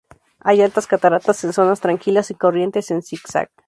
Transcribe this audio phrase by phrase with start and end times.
[0.39, 3.51] Hay altas cataratas en zonas tranquilas y corrientes en Zig zag.